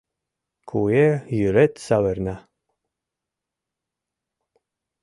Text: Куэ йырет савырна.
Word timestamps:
Куэ 0.69 1.07
йырет 1.37 1.73
савырна. 1.85 2.35